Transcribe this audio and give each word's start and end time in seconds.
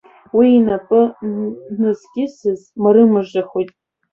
Уи 0.37 0.47
инапы 0.57 1.01
назкьысыз 1.79 2.61
марымажахоит. 2.81 3.69